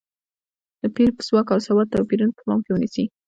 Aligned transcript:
د 0.81 0.83
پېر 0.95 1.09
ځواک 1.27 1.47
او 1.53 1.59
سواد 1.67 1.87
توپیرونه 1.93 2.33
په 2.35 2.41
پام 2.47 2.59
کې 2.65 2.71
ونیسي. 2.73 3.05